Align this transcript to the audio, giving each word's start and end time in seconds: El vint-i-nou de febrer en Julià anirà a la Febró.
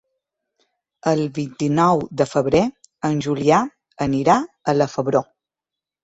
El 1.09 1.19
vint-i-nou 1.33 1.99
de 2.21 2.25
febrer 2.29 2.61
en 3.09 3.19
Julià 3.25 3.59
anirà 4.07 4.39
a 4.73 4.75
la 4.79 4.89
Febró. 4.95 5.21